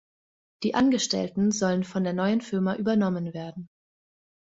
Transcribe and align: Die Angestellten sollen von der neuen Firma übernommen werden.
Die 0.63 0.73
Angestellten 0.73 1.51
sollen 1.51 1.83
von 1.83 2.03
der 2.03 2.13
neuen 2.13 2.41
Firma 2.41 2.73
übernommen 2.75 3.35
werden. 3.35 3.69